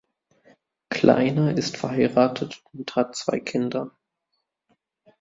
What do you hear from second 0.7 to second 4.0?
Kleiner ist verheiratet und hat zwei Kinder.